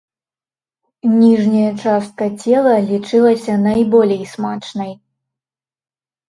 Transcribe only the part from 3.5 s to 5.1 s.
найболей смачнай.